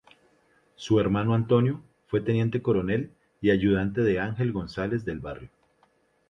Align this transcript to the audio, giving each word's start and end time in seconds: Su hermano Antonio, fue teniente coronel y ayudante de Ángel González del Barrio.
Su 0.73 0.99
hermano 0.99 1.35
Antonio, 1.35 1.79
fue 2.07 2.21
teniente 2.21 2.63
coronel 2.63 3.13
y 3.39 3.51
ayudante 3.51 4.01
de 4.01 4.19
Ángel 4.19 4.51
González 4.51 5.05
del 5.05 5.19
Barrio. 5.19 5.49